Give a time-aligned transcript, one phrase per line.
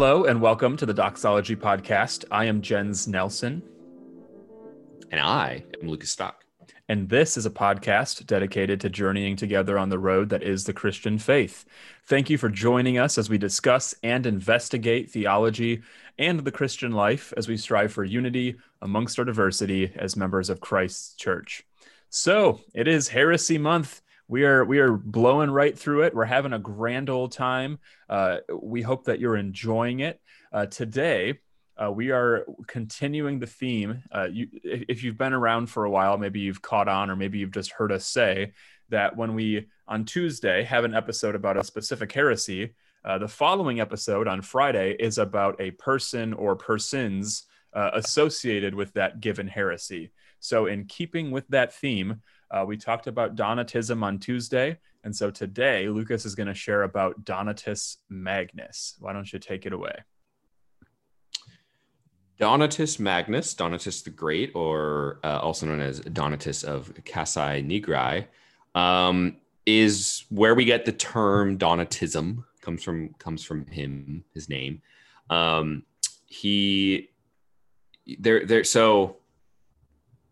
[0.00, 2.24] Hello and welcome to the Doxology Podcast.
[2.30, 3.62] I am Jens Nelson.
[5.10, 6.42] And I am Lukas Stock.
[6.88, 10.72] And this is a podcast dedicated to journeying together on the road that is the
[10.72, 11.66] Christian faith.
[12.06, 15.82] Thank you for joining us as we discuss and investigate theology
[16.18, 20.60] and the Christian life as we strive for unity amongst our diversity as members of
[20.60, 21.62] Christ's church.
[22.08, 26.14] So it is Heresy Month we are we are blowing right through it.
[26.14, 27.80] We're having a grand old time.
[28.08, 30.20] Uh, we hope that you're enjoying it.
[30.52, 31.40] Uh, today,
[31.76, 34.04] uh, we are continuing the theme.
[34.12, 37.38] Uh, you, if you've been around for a while, maybe you've caught on, or maybe
[37.38, 38.52] you've just heard us say
[38.90, 43.80] that when we on Tuesday have an episode about a specific heresy, uh, the following
[43.80, 50.12] episode on Friday is about a person or persons uh, associated with that given heresy.
[50.38, 54.78] So, in keeping with that theme, uh, we talked about Donatism on Tuesday.
[55.04, 58.96] And so today, Lukas is going to share about Donatus Magnus.
[58.98, 59.94] Why don't you take it away?
[62.40, 68.26] Donatus Magnus, Donatus the Great, or uh, also known as Donatus of Cassae Nigri,
[68.74, 72.44] um, is where we get the term Donatism.
[72.62, 74.80] comes from comes from him, his name.
[75.28, 75.84] Um,
[76.26, 77.10] he
[78.18, 79.16] there there so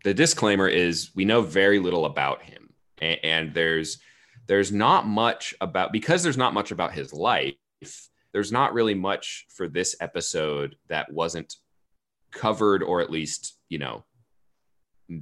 [0.04, 2.70] the disclaimer is we know very little about him.
[3.00, 3.98] And, and there's
[4.46, 7.54] there's not much about because there's not much about his life
[8.32, 11.56] there's not really much for this episode that wasn't
[12.30, 14.04] covered or at least you know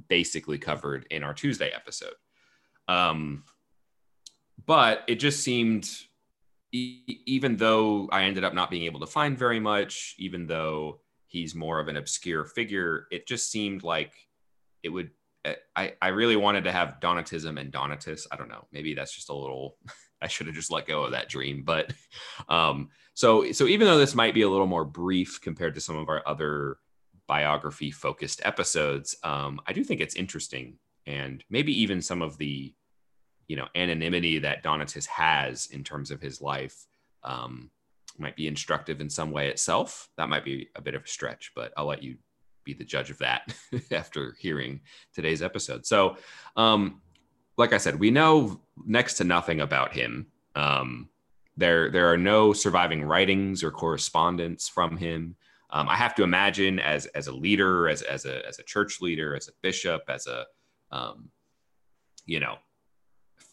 [0.09, 2.13] basically covered in our tuesday episode.
[2.87, 3.43] Um
[4.65, 5.89] but it just seemed
[6.73, 11.55] even though i ended up not being able to find very much even though he's
[11.55, 14.26] more of an obscure figure it just seemed like
[14.87, 15.11] it would
[15.45, 18.25] eh, I, I really wanted to have Donatism and Donatus.
[18.31, 18.65] I don't know.
[18.71, 19.77] Maybe that's just a little
[20.21, 21.63] I should have just let go of that dream.
[21.63, 21.93] But
[22.49, 25.97] um so so even though this might be a little more brief compared to some
[25.97, 26.77] of our other
[27.27, 32.73] biography focused episodes, um, I do think it's interesting and maybe even some of the
[33.47, 36.87] you know anonymity that Donatus has in terms of his life
[37.23, 37.69] um,
[38.17, 40.09] might be instructive in some way itself.
[40.17, 42.17] That might be a bit of a stretch, but I'll let you
[42.67, 43.55] be the judge of that
[43.91, 44.81] after hearing
[45.13, 45.85] today's episode.
[45.85, 46.17] So,
[46.55, 47.01] um,
[47.57, 50.27] like I said, we know next to nothing about him.
[50.55, 51.09] Um,
[51.55, 55.35] there, there are no surviving writings or correspondence from him.
[55.69, 59.01] Um, I have to imagine as as a leader, as as a as a church
[59.01, 60.45] leader, as a bishop, as a
[60.91, 61.29] um,
[62.25, 62.55] you know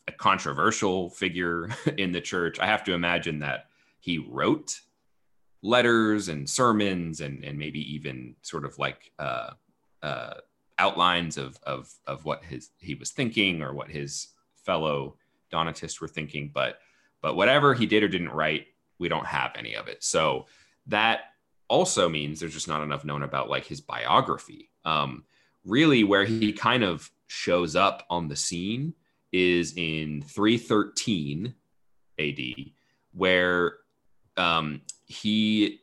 [0.06, 2.60] a controversial figure in the church.
[2.60, 3.66] I have to imagine that
[3.98, 4.78] he wrote
[5.64, 9.50] letters and sermons and, and maybe even sort of like uh,
[10.02, 10.34] uh,
[10.78, 14.28] outlines of, of, of what his he was thinking or what his
[14.64, 15.16] fellow
[15.50, 16.50] Donatists were thinking.
[16.52, 16.80] But
[17.22, 18.66] but whatever he did or didn't write,
[18.98, 20.04] we don't have any of it.
[20.04, 20.46] So
[20.88, 21.20] that
[21.68, 24.68] also means there's just not enough known about like his biography.
[24.84, 25.24] Um,
[25.64, 28.92] really, where he kind of shows up on the scene
[29.32, 31.54] is in 313
[32.18, 32.38] AD,
[33.12, 33.78] where
[34.36, 35.80] um, he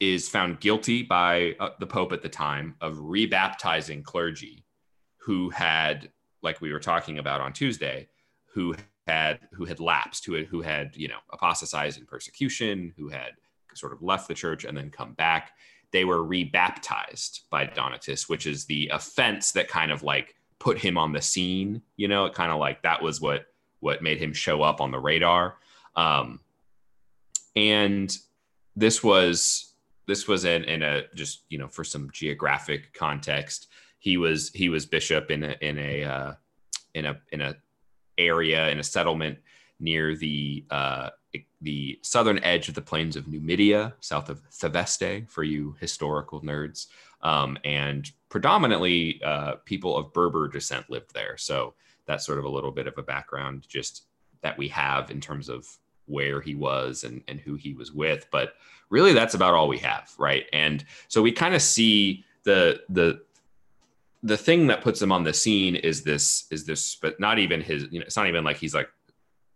[0.00, 4.64] is found guilty by uh, the Pope at the time of rebaptizing clergy
[5.18, 6.10] who had,
[6.42, 8.08] like we were talking about on Tuesday,
[8.52, 8.74] who
[9.06, 13.32] had who had lapsed, who had who had you know apostatized in persecution, who had
[13.74, 15.52] sort of left the church and then come back.
[15.92, 20.98] They were rebaptized by Donatus, which is the offense that kind of like put him
[20.98, 21.82] on the scene.
[21.96, 23.46] You know, it kind of like that was what
[23.80, 25.56] what made him show up on the radar.
[25.94, 26.40] Um,
[27.54, 28.16] and
[28.76, 29.74] this was
[30.06, 33.68] this was in, in a just you know for some geographic context
[33.98, 36.32] he was he was bishop in a in a uh,
[36.94, 37.54] in a in a
[38.18, 39.38] area in a settlement
[39.80, 41.10] near the uh,
[41.60, 46.86] the southern edge of the plains of Numidia, south of Theveste, for you historical nerds,
[47.22, 51.36] um, and predominantly uh, people of Berber descent lived there.
[51.36, 51.74] So
[52.06, 54.04] that's sort of a little bit of a background just
[54.42, 55.66] that we have in terms of
[56.06, 58.26] where he was and, and who he was with.
[58.30, 58.54] But
[58.90, 60.12] really that's about all we have.
[60.18, 60.46] Right.
[60.52, 63.20] And so we kind of see the the
[64.22, 67.60] the thing that puts him on the scene is this is this but not even
[67.60, 68.88] his you know it's not even like he's like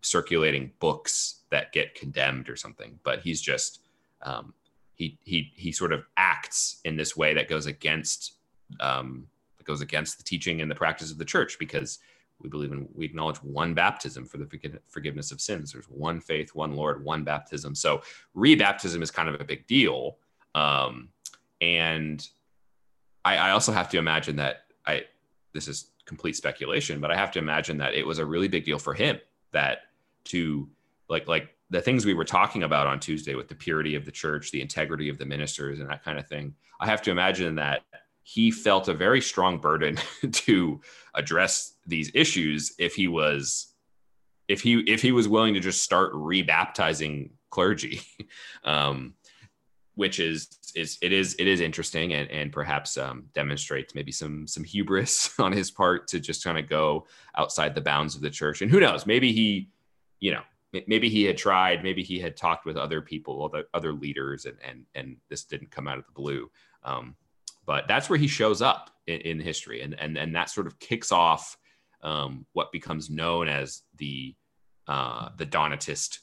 [0.02, 3.80] circulating books that get condemned or something but he's just
[4.22, 4.52] um,
[4.94, 8.34] he he he sort of acts in this way that goes against
[8.80, 9.26] um,
[9.58, 11.98] that goes against the teaching and the practice of the church because
[12.40, 15.72] we believe in we acknowledge one baptism for the forgiveness of sins.
[15.72, 17.74] There's one faith one lord one baptism.
[17.74, 18.02] So
[18.36, 20.18] rebaptism is kind of a big deal.
[20.54, 21.10] Um,
[21.60, 22.26] and
[23.24, 25.04] I, I also have to imagine that i
[25.52, 28.64] this is complete speculation but i have to imagine that it was a really big
[28.64, 29.20] deal for him
[29.52, 29.82] that
[30.24, 30.68] to
[31.08, 34.10] like like the things we were talking about on Tuesday with the purity of the
[34.10, 37.54] church, the integrity of the ministers, and that kind of thing, I have to imagine
[37.54, 37.82] that
[38.22, 39.98] he felt a very strong burden
[40.32, 40.80] to
[41.14, 43.74] address these issues if he was
[44.48, 48.02] if he if he was willing to just start rebaptizing clergy.
[48.62, 49.14] Um,
[50.00, 54.46] which is is it is it is interesting and and perhaps um, demonstrates maybe some
[54.46, 57.06] some hubris on his part to just kind of go
[57.36, 58.62] outside the bounds of the church.
[58.62, 59.04] And who knows?
[59.04, 59.68] Maybe he
[60.20, 60.42] you know
[60.86, 64.56] maybe he had tried maybe he had talked with other people other other leaders and
[64.66, 66.50] and and this didn't come out of the blue.
[66.82, 67.14] Um,
[67.70, 70.76] but that's where he shows up in, in, history and and and that sort of
[70.80, 71.56] kicks off
[72.02, 74.34] um, what becomes known as the
[74.88, 76.18] uh, the Donatist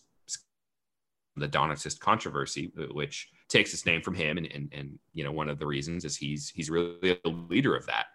[1.37, 5.47] the Donatist controversy, which takes its name from him, and, and and you know one
[5.47, 8.07] of the reasons is he's he's really a leader of that.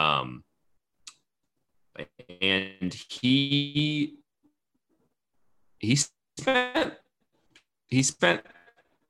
[0.00, 0.44] Um,
[2.40, 4.18] and he
[5.80, 6.94] he spent
[7.88, 8.42] he spent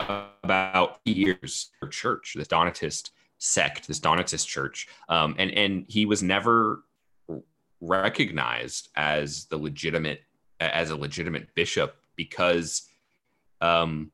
[0.00, 6.22] about years for church, the Donatist sect, this Donatist church, um, and and he was
[6.22, 6.82] never
[7.80, 10.20] recognized as the legitimate
[10.60, 12.88] as a legitimate bishop because
[13.60, 14.10] um,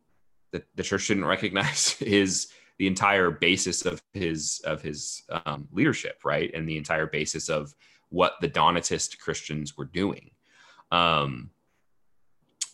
[0.50, 2.48] the, the church didn't recognize his
[2.78, 7.74] the entire basis of his of his um, leadership, right, and the entire basis of
[8.08, 10.30] what the Donatist Christians were doing.
[10.90, 11.50] Um,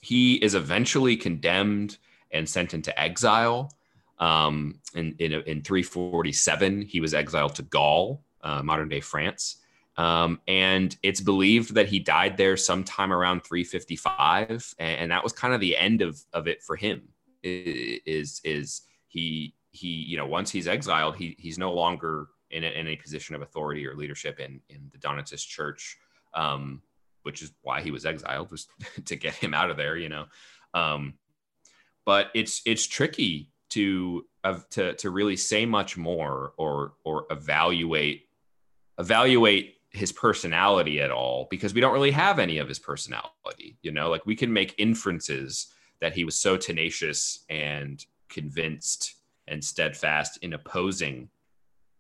[0.01, 1.99] he is eventually condemned
[2.31, 3.73] and sent into exile.
[4.21, 9.57] Um, in, in, in 347, he was exiled to Gaul, uh, modern day France.
[9.97, 15.33] Um, and it's believed that he died there sometime around 355, and, and that was
[15.33, 17.03] kind of the end of, of it for him.
[17.43, 22.89] Is is he he you know once he's exiled, he he's no longer in in
[22.89, 25.99] a position of authority or leadership in in the Donatist Church,
[26.35, 26.83] um,
[27.23, 28.69] which is why he was exiled was
[29.05, 30.27] to get him out of there, you know.
[30.75, 31.15] Um,
[32.05, 38.29] but it's it's tricky to uh, to to really say much more or or evaluate
[38.99, 43.79] evaluate his personality at all because we don't really have any of his personality.
[43.83, 45.69] You know, like we can make inferences
[46.01, 49.15] that he was so tenacious and convinced
[49.47, 51.29] and steadfast in opposing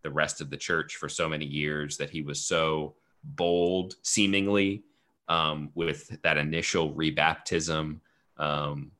[0.02, 2.94] the rest of the church for so many years that he was so
[3.24, 4.84] bold, seemingly,
[5.28, 8.00] um, with that initial rebaptism,
[8.36, 8.92] um,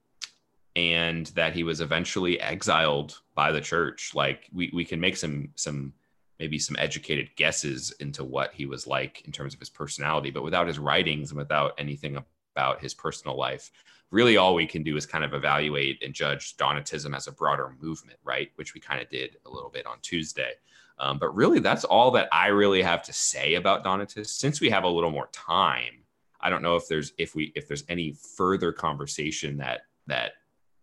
[0.78, 4.12] and that he was eventually exiled by the church.
[4.14, 5.92] Like we, we can make some some
[6.38, 10.44] maybe some educated guesses into what he was like in terms of his personality, but
[10.44, 12.16] without his writings and without anything
[12.54, 13.72] about his personal life,
[14.12, 17.74] really all we can do is kind of evaluate and judge Donatism as a broader
[17.80, 18.52] movement, right?
[18.54, 20.52] Which we kind of did a little bit on Tuesday.
[21.00, 24.38] Um, but really, that's all that I really have to say about Donatists.
[24.38, 26.04] Since we have a little more time,
[26.40, 30.34] I don't know if there's if we if there's any further conversation that that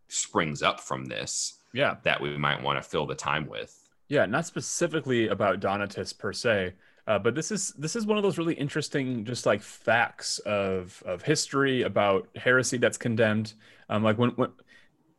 [0.07, 3.89] springs up from this, yeah, that we might want to fill the time with.
[4.07, 6.73] Yeah, not specifically about Donatists per se,
[7.07, 11.01] uh, but this is this is one of those really interesting, just like facts of
[11.05, 13.53] of history about heresy that's condemned.
[13.89, 14.51] Um, like when, when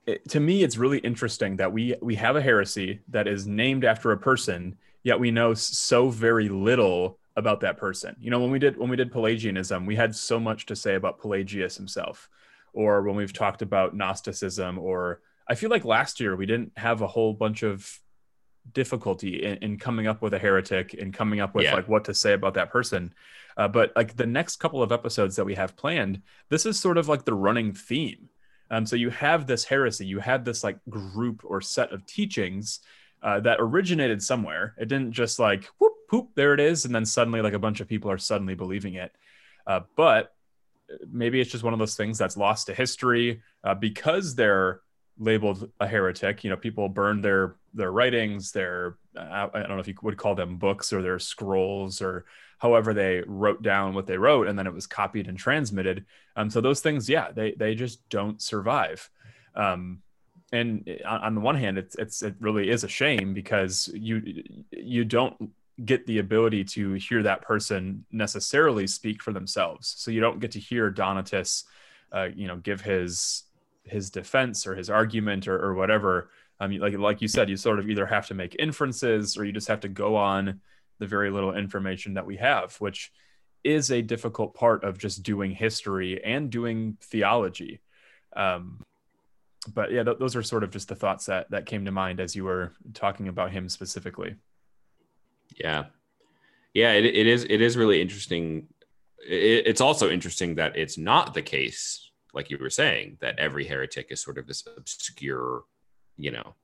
[0.07, 3.85] it, to me, it's really interesting that we we have a heresy that is named
[3.85, 8.17] after a person, yet we know so very little about that person.
[8.21, 10.95] You know, when we did when we did Pelagianism, we had so much to say
[10.95, 12.29] about Pelagius himself,
[12.77, 17.01] or when we've talked about Gnosticism, or I feel like last year we didn't have
[17.01, 18.01] a whole bunch of
[18.73, 21.75] difficulty in, in, coming up with a heretic and coming up with yeah.
[21.75, 23.15] like what to say about that person.
[23.57, 26.99] Uh, but like the next couple of episodes that we have planned, this is sort
[26.99, 28.29] of like the running theme.
[28.71, 32.81] Um, so you have this heresy, you have this like group or set of teachings
[33.23, 34.75] uh, that originated somewhere.
[34.79, 37.81] It didn't just like whoop whoop there it is, and then suddenly like a bunch
[37.81, 39.13] of people are suddenly believing it.
[39.67, 40.36] Uh, but
[41.11, 44.81] maybe it's just one of those things that's lost to history uh, because they're
[45.19, 46.45] labeled a heretic.
[46.45, 50.35] You know, people burned their their writings, their I don't know if you would call
[50.35, 52.27] them books or their scrolls or
[52.59, 56.07] however they wrote down what they wrote, and then it was copied and transmitted.
[56.37, 59.09] Um, so those things, yeah, they they just don't survive.
[59.55, 60.03] Um,
[60.53, 64.43] and on, on the one hand, it's it's it really is a shame because you
[64.71, 65.51] you don't
[65.85, 69.95] get the ability to hear that person necessarily speak for themselves.
[69.99, 71.65] So you don't get to hear Donatus,
[72.13, 73.45] uh, you know, give his
[73.85, 76.31] his defense or his argument or, or whatever.
[76.59, 79.53] Um, like like you said you sort of either have to make inferences or you
[79.53, 80.61] just have to go on
[80.99, 83.13] the very little information that we have which
[83.63, 87.81] is a difficult part of just doing history and doing theology.
[88.35, 88.81] Um,
[89.75, 92.21] but yeah th- those are sort of just the thoughts that that came to mind
[92.21, 94.37] as you were talking about him specifically
[95.55, 95.85] yeah
[96.75, 98.67] yeah it, it is it is really interesting
[99.19, 103.65] it, it's also interesting that it's not the case like you were saying, that every
[103.65, 105.65] heretic is sort of this obscure,
[106.19, 106.55] you know,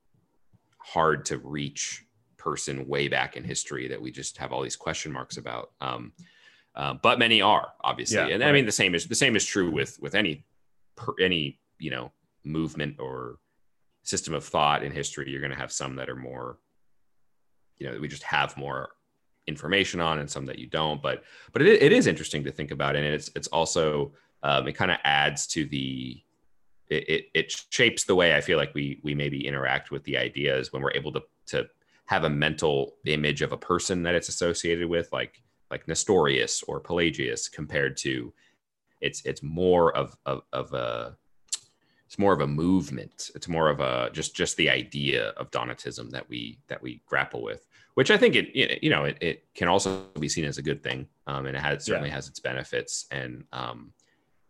[0.77, 2.05] hard to reach
[2.37, 5.73] person way back in history that we just have all these question marks about.
[5.81, 6.13] Um,
[6.77, 8.51] uh, but many are obviously, yeah, and right.
[8.51, 10.45] I mean the same is the same is true with with any
[10.97, 12.13] per, any you know
[12.45, 13.39] movement or
[14.03, 15.31] system of thought in history.
[15.31, 16.59] You're going to have some that are more,
[17.83, 18.91] you know, we just have more
[19.49, 21.03] information on, and some that you don't.
[21.03, 24.13] But but it, it is interesting to think about, and it's it's also
[24.45, 26.23] um, it kind of adds to the
[26.89, 30.17] it, it, it shapes the way I feel like we we maybe interact with the
[30.17, 31.67] ideas when we're able to to
[32.07, 36.79] have a mental image of a person that it's associated with, like like Nestorius or
[36.79, 38.33] Pelagius, compared to
[39.01, 41.17] it's it's more of of, of a
[42.07, 43.31] it's more of a movement.
[43.35, 47.43] It's more of a just just the idea of Donatism that we that we grapple
[47.43, 50.63] with, which I think it you know it, it can also be seen as a
[50.63, 52.15] good thing, um, and it has certainly yeah.
[52.17, 53.07] has its benefits.
[53.11, 53.93] And um,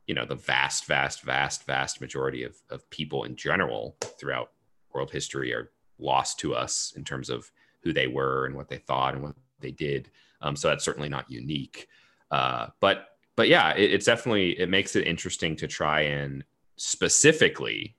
[0.06, 4.50] you know the vast, vast, vast, vast majority of of people in general throughout
[4.92, 7.50] world history are lost to us in terms of
[7.82, 10.10] who they were and what they thought and what they did.
[10.40, 11.88] Um, so that's certainly not unique.
[12.30, 16.44] Uh, but but yeah, it, it's definitely it makes it interesting to try and
[16.76, 17.96] specifically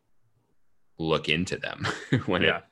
[0.97, 1.87] look into them
[2.25, 2.57] when yeah.
[2.57, 2.63] it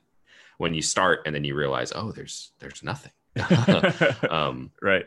[0.58, 3.12] when you start and then you realize oh there's there's nothing.
[4.30, 5.06] um, right.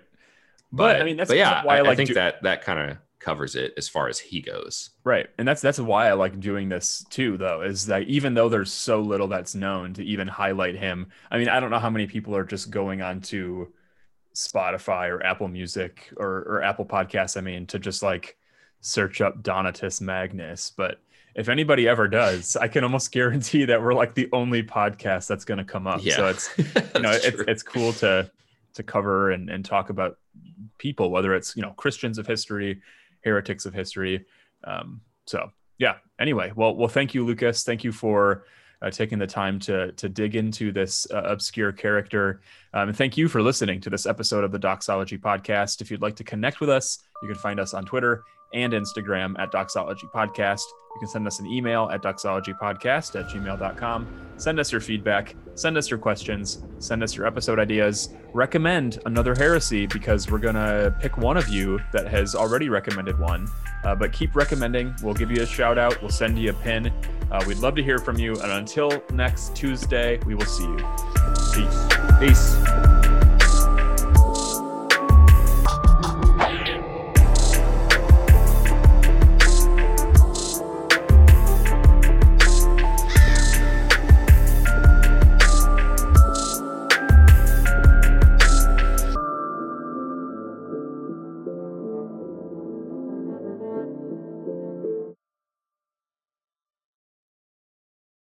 [0.72, 2.64] But, but, I mean that's yeah why I, I, like I think do- that that
[2.64, 4.92] kind of covers it as far as he goes.
[5.04, 5.28] Right.
[5.40, 8.72] And that's that's why I like doing this too though is that even though there's
[8.72, 11.08] so little that's known to even highlight him.
[11.32, 13.74] I mean, I don't know how many people are just going on to
[14.36, 18.38] Spotify or Apple Music or or Apple Podcasts I mean to just like
[18.82, 21.00] search up Donatus Magnus, but
[21.36, 25.46] if anybody ever does, I can almost guarantee that we're like the only podcast that's
[25.46, 26.04] going to come up.
[26.04, 26.16] Yeah.
[26.16, 28.32] So it's you know it's, it's cool to
[28.74, 30.18] to cover and, and talk about
[30.78, 32.82] people, whether it's you know Christians of history,
[33.24, 34.26] heretics of history.
[34.64, 35.96] Um, so yeah.
[36.20, 37.64] Anyway, well, well, thank you, Lukas.
[37.64, 38.46] Thank you for
[38.82, 42.42] uh, taking the time to to dig into this uh, obscure character.
[42.74, 45.82] Um, and thank you for listening to this episode of the Doxology Podcast.
[45.82, 48.24] If you'd like to connect with us, you can find us on Twitter
[48.56, 50.64] and Instagram at Doxology Podcast.
[50.96, 54.22] You can send us an email at doxologypodcast at gmail.com.
[54.38, 58.10] Send us your feedback, send us your questions, send us your episode ideas.
[58.34, 63.20] Recommend another heresy because we're going to pick one of you that has already recommended
[63.20, 63.48] one.
[63.84, 64.96] Uh, but keep recommending.
[65.04, 66.94] We'll give you a shout out, we'll send you a pin.
[67.30, 68.34] Uh, we'd love to hear from you.
[68.42, 70.78] And until next Tuesday, we will see you.
[71.54, 71.88] Peace.
[72.20, 72.65] Peace.